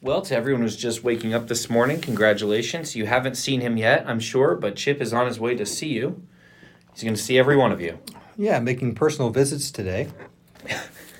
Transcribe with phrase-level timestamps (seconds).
[0.00, 2.94] Well, to everyone who's just waking up this morning, congratulations.
[2.94, 5.88] You haven't seen him yet, I'm sure, but Chip is on his way to see
[5.88, 6.22] you.
[6.92, 7.98] He's going to see every one of you.
[8.36, 10.08] Yeah, making personal visits today.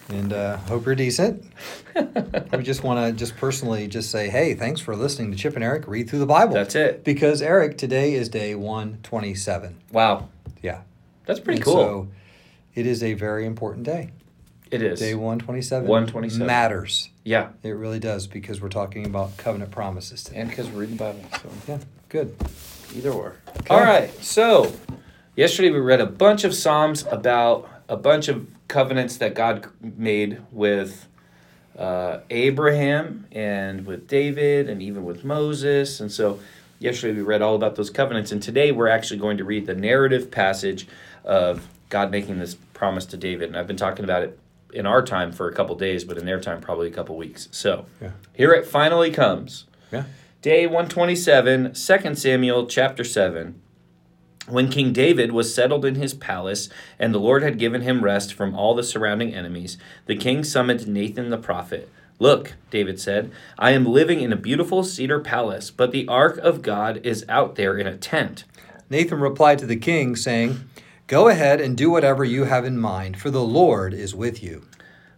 [0.09, 1.43] and uh, hope you're decent.
[2.53, 5.65] we just want to just personally just say, hey, thanks for listening to Chip and
[5.65, 6.55] Eric read through the Bible.
[6.55, 7.03] That's it.
[7.03, 9.81] Because Eric, today is day 127.
[9.91, 10.29] Wow.
[10.63, 10.83] Yeah.
[11.25, 11.75] That's pretty And cool.
[11.75, 12.09] So
[12.75, 14.11] it is a very important day.
[14.71, 15.01] it is.
[15.01, 15.89] Day 127.
[15.89, 16.47] 127.
[16.47, 17.09] Matters.
[17.27, 17.49] Yeah.
[17.65, 20.39] It really does because we're talking about covenant promises today.
[20.39, 21.25] And because we're reading the Bible.
[21.43, 22.37] So Yeah, good.
[22.95, 23.35] either or.
[23.69, 24.15] All right.
[24.23, 24.73] So
[25.35, 30.41] yesterday we read a bunch of Psalms about a bunch of covenants that God made
[30.53, 31.09] with
[31.77, 35.99] uh, Abraham and with David and even with Moses.
[35.99, 36.39] And so
[36.79, 38.31] yesterday we read all about those covenants.
[38.31, 40.87] And today we're actually going to read the narrative passage
[41.25, 43.49] of God making this promise to David.
[43.49, 44.39] And I've been talking about it
[44.73, 47.49] in our time for a couple days, but in their time, probably a couple weeks.
[47.51, 48.11] So Yeah.
[48.33, 49.67] here it finally comes.
[49.93, 50.05] Yeah.
[50.43, 53.55] Day 127, 2 Samuel chapter 7.
[54.49, 56.69] When King David was settled in his palace,
[57.01, 60.87] and the Lord had given him rest from all the surrounding enemies, the king summoned
[60.87, 61.89] Nathan the prophet.
[62.21, 66.63] Look, David said, I am living in a beautiful cedar palace, but the ark of
[66.63, 68.45] God is out there in a tent.
[68.89, 70.61] Nathan replied to the king, saying,
[71.07, 74.67] Go ahead and do whatever you have in mind, for the Lord is with you.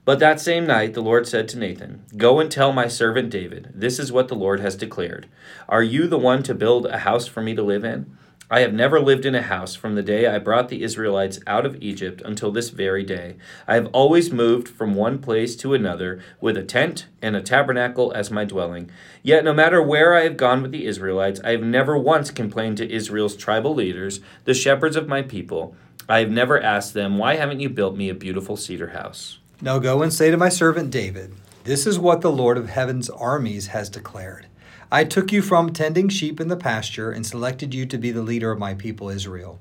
[0.04, 3.70] But that same night the Lord said to Nathan, Go and tell my servant David,
[3.74, 5.28] This is what the Lord has declared.
[5.66, 8.17] Are you the one to build a house for me to live in?
[8.50, 11.66] I have never lived in a house from the day I brought the Israelites out
[11.66, 13.36] of Egypt until this very day.
[13.66, 18.10] I have always moved from one place to another with a tent and a tabernacle
[18.12, 18.90] as my dwelling.
[19.22, 22.78] Yet no matter where I have gone with the Israelites, I have never once complained
[22.78, 25.76] to Israel's tribal leaders, the shepherds of my people.
[26.08, 29.40] I have never asked them, Why haven't you built me a beautiful cedar house?
[29.60, 33.10] Now go and say to my servant David, This is what the Lord of heaven's
[33.10, 34.46] armies has declared.
[34.90, 38.22] I took you from tending sheep in the pasture and selected you to be the
[38.22, 39.60] leader of my people Israel.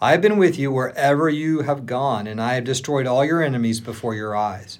[0.00, 3.42] I have been with you wherever you have gone, and I have destroyed all your
[3.42, 4.78] enemies before your eyes.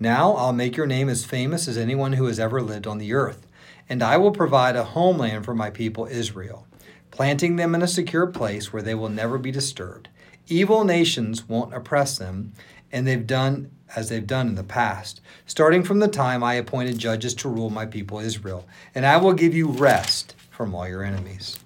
[0.00, 3.12] Now I'll make your name as famous as anyone who has ever lived on the
[3.14, 3.46] earth,
[3.88, 6.66] and I will provide a homeland for my people Israel,
[7.12, 10.08] planting them in a secure place where they will never be disturbed.
[10.48, 12.52] Evil nations won't oppress them,
[12.90, 16.98] and they've done as they've done in the past, starting from the time I appointed
[16.98, 21.04] judges to rule my people Israel, and I will give you rest from all your
[21.04, 21.58] enemies.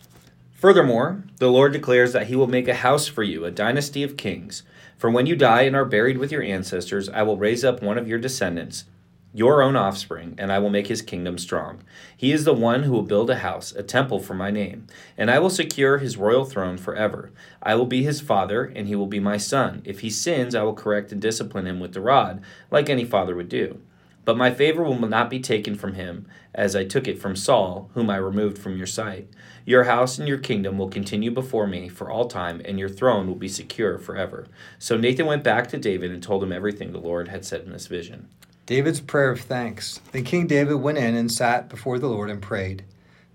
[0.53, 4.19] Furthermore, the Lord declares that he will make a house for you, a dynasty of
[4.19, 4.63] kings.
[4.99, 7.97] For when you die and are buried with your ancestors, I will raise up one
[7.97, 8.85] of your descendants,
[9.33, 11.83] your own offspring, and I will make his kingdom strong.
[12.17, 14.87] He is the one who will build a house, a temple for my name,
[15.17, 17.31] and I will secure his royal throne forever.
[17.63, 19.83] I will be his father, and he will be my son.
[19.85, 23.37] If he sins, I will correct and discipline him with the rod, like any father
[23.37, 23.81] would do.
[24.25, 27.91] But my favor will not be taken from him, as I took it from Saul,
[27.95, 29.29] whom I removed from your sight.
[29.65, 33.27] Your house and your kingdom will continue before me for all time, and your throne
[33.27, 34.47] will be secure forever.
[34.79, 37.73] So Nathan went back to David and told him everything the Lord had said in
[37.73, 38.29] this vision.
[38.71, 39.99] David's prayer of thanks.
[40.13, 42.85] Then King David went in and sat before the Lord and prayed,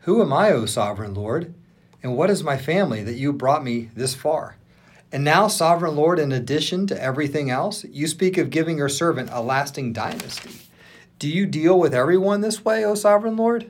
[0.03, 1.53] Who am I, O sovereign Lord?
[2.01, 4.55] And what is my family that you brought me this far?
[5.11, 9.29] And now, sovereign Lord, in addition to everything else, you speak of giving your servant
[9.29, 10.51] a lasting dynasty.
[11.19, 13.69] Do you deal with everyone this way, O sovereign Lord?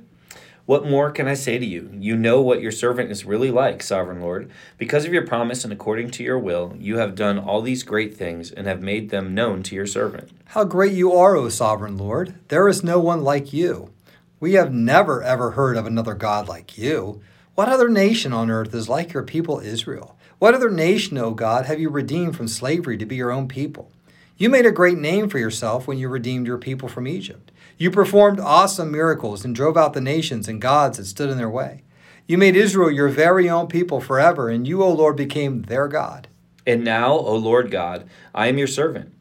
[0.66, 1.92] What more can I say to you?
[1.94, 4.50] You know what your servant is really like, sovereign Lord.
[4.80, 8.18] Because of your promise and according to your will, you have done all these great
[8.18, 10.32] things and have made them known to your servant.
[10.46, 12.34] How great you are, O sovereign Lord!
[12.48, 13.92] There is no one like you.
[14.40, 17.22] We have never ever heard of another God like you.
[17.54, 20.18] What other nation on earth is like your people Israel?
[20.40, 23.92] What other nation, O God, have you redeemed from slavery to be your own people?
[24.36, 27.52] You made a great name for yourself when you redeemed your people from Egypt.
[27.78, 31.50] You performed awesome miracles and drove out the nations and gods that stood in their
[31.50, 31.84] way.
[32.26, 36.30] You made Israel your very own people forever, and you, O Lord, became their God.
[36.66, 39.14] And now, O Lord God, I am your servant.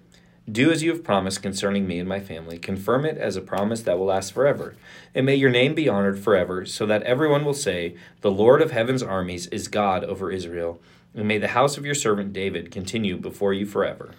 [0.51, 2.59] Do as you have promised concerning me and my family.
[2.59, 4.77] Confirm it as a promise that will last forever.
[5.15, 8.71] And may your name be honored forever, so that everyone will say, The Lord of
[8.71, 10.81] heaven's armies is God over Israel.
[11.15, 14.13] And may the house of your servant David continue before you forever.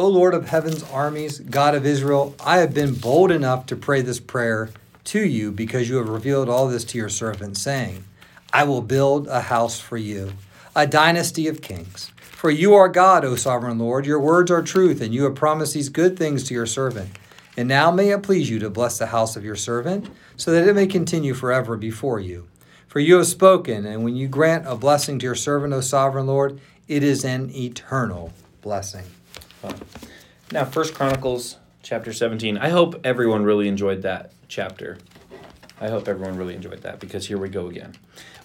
[0.00, 4.00] O Lord of heaven's armies, God of Israel, I have been bold enough to pray
[4.00, 4.70] this prayer
[5.04, 8.02] to you because you have revealed all this to your servant, saying,
[8.50, 10.32] I will build a house for you,
[10.74, 12.12] a dynasty of kings.
[12.22, 14.06] For you are God, O sovereign Lord.
[14.06, 17.10] Your words are truth, and you have promised these good things to your servant.
[17.58, 20.08] And now may it please you to bless the house of your servant,
[20.38, 22.48] so that it may continue forever before you.
[22.88, 26.26] For you have spoken, and when you grant a blessing to your servant, O sovereign
[26.26, 26.58] Lord,
[26.88, 28.32] it is an eternal
[28.62, 29.04] blessing.
[30.52, 32.58] Now, First Chronicles chapter 17.
[32.58, 34.98] I hope everyone really enjoyed that chapter.
[35.80, 37.94] I hope everyone really enjoyed that because here we go again.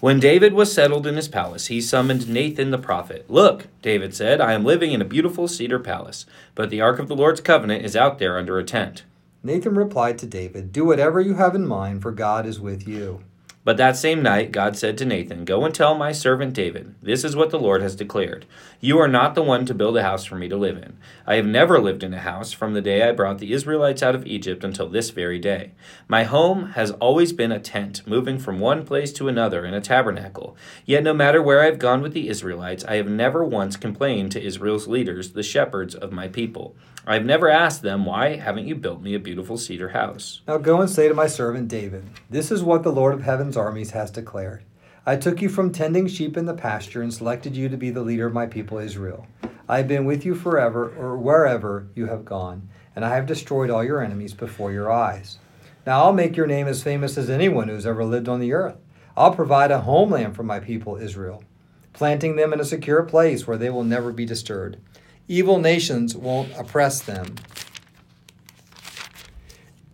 [0.00, 3.26] When David was settled in his palace, he summoned Nathan the prophet.
[3.28, 6.24] Look, David said, I am living in a beautiful cedar palace,
[6.54, 9.04] but the ark of the Lord's covenant is out there under a tent.
[9.42, 13.22] Nathan replied to David, Do whatever you have in mind, for God is with you.
[13.66, 17.24] But that same night, God said to Nathan, Go and tell my servant David, This
[17.24, 18.46] is what the Lord has declared.
[18.78, 20.96] You are not the one to build a house for me to live in.
[21.26, 24.14] I have never lived in a house from the day I brought the Israelites out
[24.14, 25.72] of Egypt until this very day.
[26.06, 29.80] My home has always been a tent, moving from one place to another in a
[29.80, 30.56] tabernacle.
[30.84, 34.30] Yet no matter where I have gone with the Israelites, I have never once complained
[34.30, 36.76] to Israel's leaders, the shepherds of my people.
[37.08, 40.40] I have never asked them, Why haven't you built me a beautiful cedar house?
[40.48, 43.55] Now go and say to my servant David, This is what the Lord of heaven's
[43.56, 44.64] armies has declared.
[45.04, 48.02] I took you from tending sheep in the pasture and selected you to be the
[48.02, 49.26] leader of my people Israel.
[49.68, 53.70] I have been with you forever, or wherever you have gone, and I have destroyed
[53.70, 55.38] all your enemies before your eyes.
[55.86, 58.76] Now I'll make your name as famous as anyone who's ever lived on the earth.
[59.16, 61.44] I'll provide a homeland for my people Israel,
[61.92, 64.76] planting them in a secure place where they will never be disturbed.
[65.28, 67.34] Evil nations won't oppress them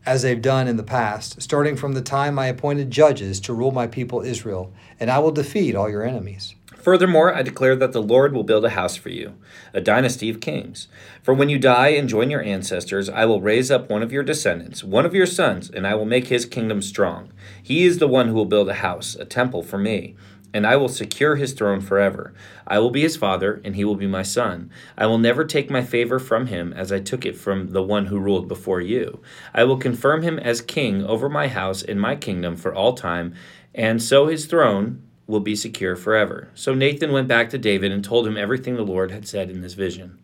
[0.04, 3.70] as they've done in the past, starting from the time I appointed judges to rule
[3.70, 6.54] my people Israel, and I will defeat all your enemies.
[6.76, 9.34] Furthermore, I declare that the Lord will build a house for you,
[9.72, 10.88] a dynasty of kings.
[11.22, 14.24] For when you die and join your ancestors, I will raise up one of your
[14.24, 17.32] descendants, one of your sons, and I will make his kingdom strong.
[17.62, 20.16] He is the one who will build a house, a temple for me
[20.54, 22.34] and I will secure his throne forever.
[22.66, 24.70] I will be his father, and he will be my son.
[24.96, 28.06] I will never take my favor from him as I took it from the one
[28.06, 29.20] who ruled before you.
[29.54, 33.34] I will confirm him as king over my house and my kingdom for all time,
[33.74, 36.50] and so his throne will be secure forever.
[36.54, 39.62] So Nathan went back to David and told him everything the Lord had said in
[39.62, 40.18] this vision.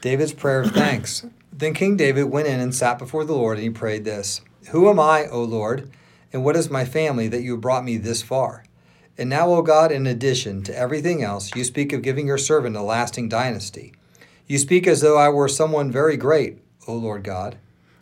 [0.00, 1.26] David's prayer of thanks.
[1.52, 4.40] then King David went in and sat before the Lord, and he prayed this
[4.70, 5.90] Who am I, O Lord,
[6.32, 8.64] and what is my family that you have brought me this far?
[9.18, 12.76] And now, O God, in addition to everything else, you speak of giving your servant
[12.76, 13.92] a lasting dynasty.
[14.46, 17.58] You speak as though I were someone very great, O Lord God.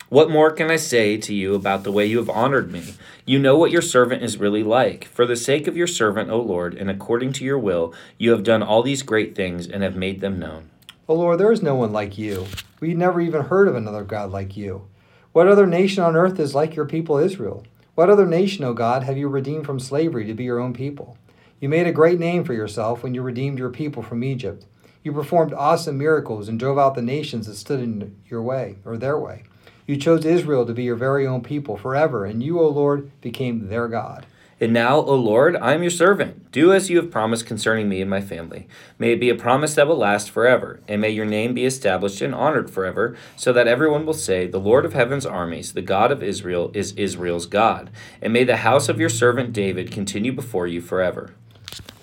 [0.09, 2.93] What more can I say to you about the way you have honored me?
[3.25, 5.05] You know what your servant is really like.
[5.05, 8.43] For the sake of your servant, O Lord, and according to your will, you have
[8.43, 10.69] done all these great things and have made them known.
[11.09, 12.45] O Lord, there is no one like you.
[12.79, 14.87] We never even heard of another God like you.
[15.33, 17.65] What other nation on earth is like your people Israel?
[17.97, 21.17] What other nation, O God, have you redeemed from slavery to be your own people?
[21.59, 24.67] You made a great name for yourself when you redeemed your people from Egypt.
[25.01, 28.97] You performed awesome miracles and drove out the nations that stood in your way, or
[28.97, 29.45] their way.
[29.87, 33.67] You chose Israel to be your very own people forever, and you, O Lord, became
[33.67, 34.27] their God.
[34.59, 36.51] And now, O Lord, I am your servant.
[36.51, 38.67] Do as you have promised concerning me and my family.
[38.97, 42.21] May it be a promise that will last forever, and may your name be established
[42.21, 46.11] and honored forever, so that everyone will say, The Lord of heaven's armies, the God
[46.11, 47.91] of Israel, is Israel's God.
[48.19, 51.35] And may the house of your servant David continue before you forever.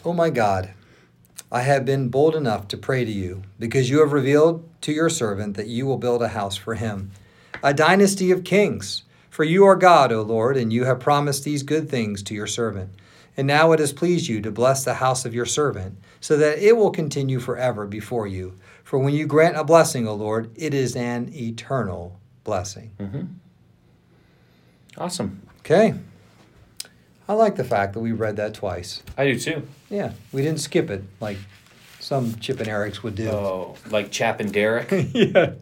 [0.05, 0.71] O my God,
[1.51, 5.11] I have been bold enough to pray to you, because you have revealed to your
[5.11, 7.11] servant that you will build a house for him,
[7.65, 9.03] a dynasty of kings
[9.34, 12.46] for you are God, O Lord, and you have promised these good things to your
[12.46, 12.90] servant.
[13.36, 16.60] And now it has pleased you to bless the house of your servant, so that
[16.60, 18.54] it will continue forever before you.
[18.84, 22.92] For when you grant a blessing, O Lord, it is an eternal blessing.
[23.00, 23.22] Mm-hmm.
[24.98, 25.42] Awesome.
[25.58, 25.94] Okay.
[27.29, 29.03] I like the fact that we read that twice.
[29.19, 29.67] I do too.
[29.91, 31.38] Yeah, we didn't skip it like
[31.98, 33.31] some Chip and Eric's would do.
[33.31, 34.93] Oh, like Chap and Derek?
[35.12, 35.55] yeah.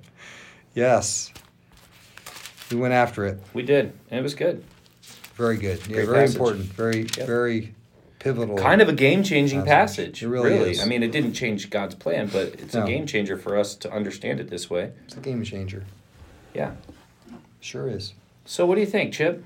[0.75, 1.33] Yes.
[2.73, 3.41] We went after it.
[3.53, 4.65] We did, and it was good.
[5.35, 5.81] Very good.
[5.87, 6.37] Yeah, Great very passage.
[6.37, 6.65] important.
[6.65, 7.27] Very, yep.
[7.27, 7.75] very
[8.19, 8.57] pivotal.
[8.57, 10.07] Kind of a game changing passage.
[10.07, 10.23] passage.
[10.23, 10.71] It really, really.
[10.71, 10.81] Is.
[10.81, 12.85] I mean, it didn't change God's plan, but it's no.
[12.85, 14.93] a game changer for us to understand it this way.
[15.05, 15.85] It's a game changer.
[16.55, 16.73] Yeah.
[17.61, 18.15] Sure is.
[18.45, 19.45] So, what do you think, Chip?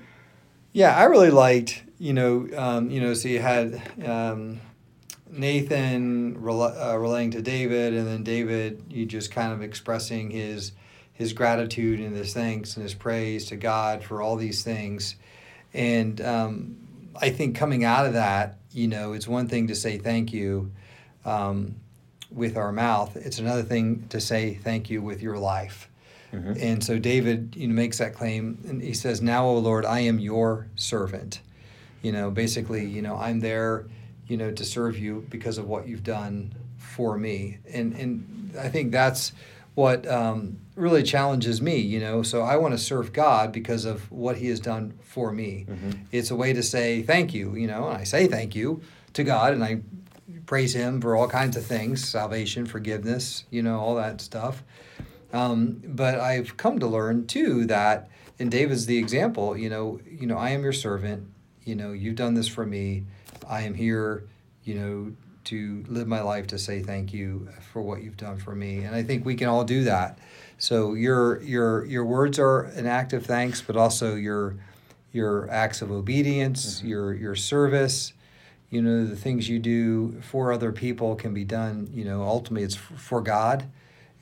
[0.73, 1.83] Yeah, I really liked.
[1.99, 3.13] You know, um, you know.
[3.13, 4.61] So you had um,
[5.29, 10.73] Nathan rel- uh, relaying to David, and then David, you just kind of expressing his
[11.17, 15.15] his gratitude and his thanks and his praise to God for all these things.
[15.73, 16.77] And um,
[17.19, 20.71] I think coming out of that, you know, it's one thing to say thank you
[21.25, 21.75] um,
[22.31, 23.15] with our mouth.
[23.17, 25.89] It's another thing to say thank you with your life.
[26.31, 26.53] Mm-hmm.
[26.59, 30.01] And so David, you know, makes that claim, and he says, "Now, O Lord, I
[30.01, 31.41] am your servant."
[32.01, 33.87] You know, basically, you know, I'm there,
[34.27, 37.59] you know, to serve you because of what you've done for me.
[37.71, 39.31] And and I think that's
[39.77, 42.23] what um, really challenges me, you know.
[42.23, 45.67] So I want to serve God because of what He has done for me.
[45.69, 45.91] Mm-hmm.
[46.11, 48.81] It's a way to say thank you, you know, and I say thank you
[49.13, 49.81] to God and I
[50.47, 54.63] praise Him for all kinds of things salvation, forgiveness, you know, all that stuff.
[55.31, 60.25] Um, but I've come to learn too that, and David's the example, you know, you
[60.25, 61.27] know, I am your servant.
[61.65, 63.03] you know, you've done this for me.
[63.47, 64.23] I am here,
[64.63, 65.13] you know,
[65.47, 68.79] to live my life to say thank you for what you've done for me.
[68.79, 70.19] And I think we can all do that.
[70.57, 74.55] So your your your words are an act of thanks, but also your
[75.11, 76.87] your acts of obedience, mm-hmm.
[76.87, 78.13] your your service,
[78.69, 82.63] you know, the things you do for other people can be done, you know, ultimately
[82.63, 83.65] it's for God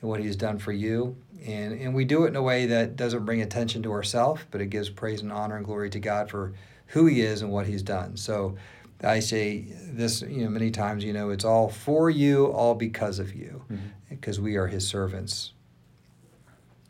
[0.00, 1.16] and what he's done for you.
[1.44, 4.60] And and we do it in a way that doesn't bring attention to ourselves, but
[4.60, 6.52] it gives praise and honor and glory to God for
[6.88, 8.16] who he is and what he's done.
[8.16, 8.56] So
[9.02, 13.18] I say this, you know, many times, you know, it's all for you, all because
[13.18, 13.86] of you, mm-hmm.
[14.08, 15.52] because we are his servants.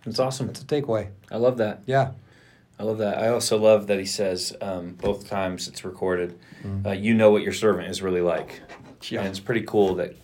[0.04, 0.48] It's awesome.
[0.48, 1.08] It's a takeaway.
[1.30, 1.82] I love that.
[1.86, 2.12] Yeah.
[2.78, 3.18] I love that.
[3.18, 6.86] I also love that he says um, both times it's recorded, mm-hmm.
[6.86, 8.60] uh, you know what your servant is really like.
[9.08, 9.20] Yeah.
[9.20, 10.14] And it's pretty cool that,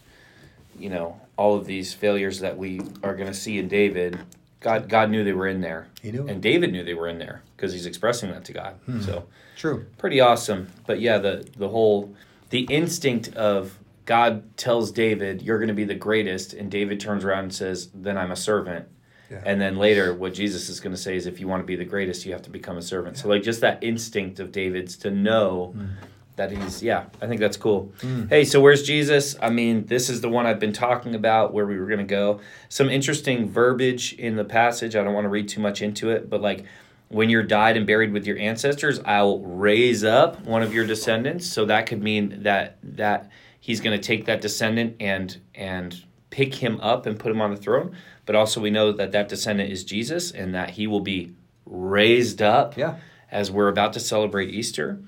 [0.79, 4.19] you know, all of these failures that we are going to see in David,
[4.63, 5.89] God God knew they were in there.
[6.01, 6.27] He knew.
[6.27, 8.75] And David knew they were in there because he's expressing that to God.
[8.87, 9.01] Hmm.
[9.01, 9.27] So
[9.57, 9.87] true.
[9.99, 10.69] Pretty awesome.
[10.87, 12.15] But yeah, the the whole
[12.51, 17.25] the instinct of God tells David, "You're going to be the greatest," and David turns
[17.25, 18.89] around and says, "Then I'm a servant."
[19.31, 19.43] Yeah.
[19.47, 21.77] And then later, what Jesus is going to say is, if you want to be
[21.77, 23.17] the greatest, you have to become a servant.
[23.17, 23.23] Yeah.
[23.23, 25.89] So, like, just that instinct of David's to know mm.
[26.37, 27.93] That he's, yeah, I think that's cool.
[28.01, 28.29] Mm.
[28.29, 29.37] Hey, so where's Jesus?
[29.41, 32.05] I mean, this is the one I've been talking about where we were going to
[32.05, 32.41] go.
[32.69, 34.97] Some interesting verbiage in the passage.
[34.97, 36.65] I don't want to read too much into it, but like,
[37.09, 41.47] when you're died and buried with your ancestors, I'll raise up one of your descendants.
[41.47, 46.55] So that could mean that that he's going to take that descendant and and pick
[46.55, 47.95] him up and put him on the throne
[48.27, 51.33] but also we know that that descendant is Jesus and that he will be
[51.67, 52.97] raised up yeah.
[53.31, 55.01] as we're about to celebrate Easter.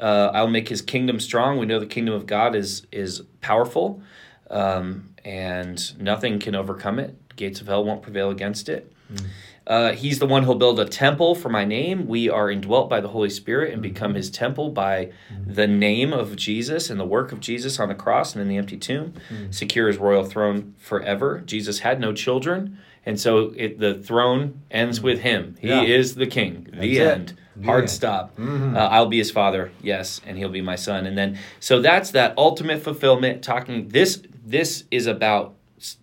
[0.00, 1.58] Uh, I'll make his kingdom strong.
[1.58, 4.02] We know the kingdom of God is is powerful,
[4.50, 7.36] um, and nothing can overcome it.
[7.36, 8.92] Gates of hell won't prevail against it.
[9.12, 9.26] Mm.
[9.66, 12.08] Uh, he's the one who'll build a temple for my name.
[12.08, 15.12] We are indwelt by the Holy Spirit and become his temple by
[15.46, 18.56] the name of Jesus and the work of Jesus on the cross and in the
[18.56, 19.14] empty tomb.
[19.28, 19.54] Mm.
[19.54, 21.42] Secure his royal throne forever.
[21.46, 25.56] Jesus had no children, and so it, the throne ends with him.
[25.60, 25.82] He yeah.
[25.82, 26.66] is the king.
[26.70, 27.06] That's the it.
[27.06, 27.28] end.
[27.28, 27.90] The Hard end.
[27.90, 28.36] stop.
[28.36, 28.76] Mm-hmm.
[28.76, 31.06] Uh, I'll be his father, yes, and he'll be my son.
[31.06, 33.42] And then, so that's that ultimate fulfillment.
[33.42, 35.54] Talking this, this is about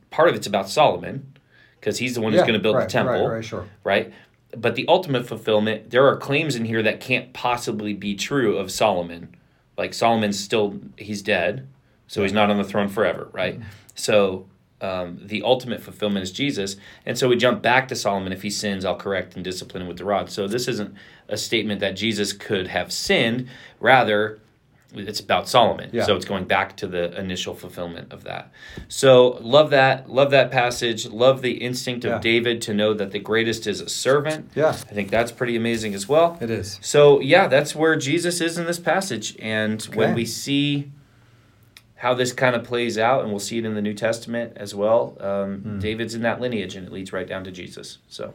[0.09, 1.37] part of it's about Solomon
[1.79, 3.27] because he's the one who's going to build right, the temple.
[3.27, 3.67] Right, right, sure.
[3.83, 4.13] Right?
[4.55, 8.71] But the ultimate fulfillment, there are claims in here that can't possibly be true of
[8.71, 9.35] Solomon.
[9.77, 11.67] Like Solomon's still, he's dead,
[12.07, 13.59] so he's not on the throne forever, right?
[13.59, 13.69] Mm-hmm.
[13.95, 14.47] So
[14.81, 16.77] um, the ultimate fulfillment is Jesus.
[17.05, 19.87] And so we jump back to Solomon if he sins, I'll correct and discipline him
[19.87, 20.29] with the rod.
[20.29, 20.93] So this isn't
[21.27, 23.47] a statement that Jesus could have sinned.
[23.79, 24.39] Rather,
[24.93, 25.89] it's about Solomon.
[25.91, 26.05] Yeah.
[26.05, 28.51] So it's going back to the initial fulfillment of that.
[28.87, 30.09] So love that.
[30.09, 31.07] Love that passage.
[31.07, 32.19] Love the instinct of yeah.
[32.19, 34.49] David to know that the greatest is a servant.
[34.55, 34.69] Yeah.
[34.69, 36.37] I think that's pretty amazing as well.
[36.39, 36.79] It is.
[36.81, 39.35] So yeah, that's where Jesus is in this passage.
[39.39, 39.97] And okay.
[39.97, 40.91] when we see
[41.97, 44.73] how this kind of plays out, and we'll see it in the New Testament as
[44.73, 45.79] well, um, hmm.
[45.79, 47.97] David's in that lineage and it leads right down to Jesus.
[48.07, 48.33] So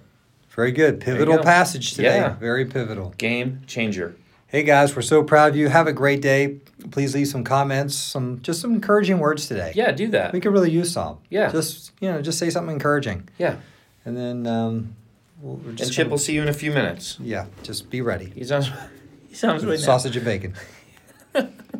[0.50, 1.00] very good.
[1.00, 2.16] Pivotal passage today.
[2.16, 2.35] Yeah.
[2.35, 3.14] Very pivotal.
[3.16, 4.16] Game changer.
[4.49, 5.69] Hey guys, we're so proud of you.
[5.69, 6.59] Have a great day.
[6.90, 9.73] Please leave some comments, some just some encouraging words today.
[9.75, 10.35] Yeah, do that.
[10.35, 11.19] We could really use some.
[11.31, 11.50] Yeah.
[11.50, 13.28] Just you know, just say something encouraging.
[13.38, 13.57] Yeah.
[14.04, 14.97] And then um,
[15.40, 17.16] we'll, and Chip gonna, will see you in a few minutes.
[17.19, 18.33] Yeah, just be ready.
[18.35, 18.71] He sounds.
[19.28, 20.54] He sounds really sausage and bacon.